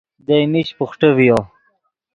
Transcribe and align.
دئے 0.25 0.39
میش 0.51 0.69
بوخٹے 0.77 1.09
ڤیو 1.17 1.39